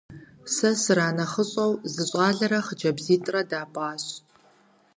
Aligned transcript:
Сэ 0.53 0.69
сранэхъыщӀэу 0.81 1.71
зы 1.93 2.03
щӏалэрэ 2.09 2.59
хъыджэбзитӏрэ 2.65 3.41
дапӀащ. 3.49 4.05